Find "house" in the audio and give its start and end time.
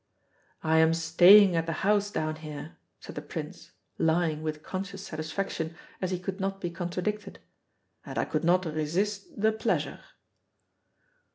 1.85-2.09